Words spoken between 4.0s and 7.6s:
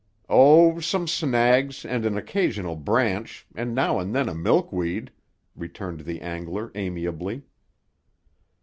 then a milkweed," returned the angler amiably.